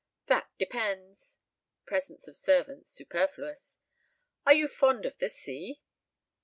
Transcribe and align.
"That 0.25 0.49
depends." 0.57 1.37
(Presence 1.85 2.27
of 2.27 2.35
servants 2.35 2.89
superfluous!) 2.89 3.77
"Are 4.47 4.53
you 4.55 4.67
fond 4.67 5.05
of 5.05 5.15
the 5.19 5.29
sea?" 5.29 5.83